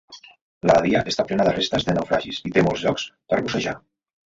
La 0.69 0.77
badia 0.79 1.01
està 1.11 1.27
plena 1.33 1.47
de 1.49 1.55
restes 1.59 1.87
de 1.91 1.97
naufragis 2.01 2.43
i 2.51 2.59
té 2.59 2.67
molts 2.71 2.89
llocs 2.91 3.09
per 3.33 3.45
bussejar. 3.47 3.81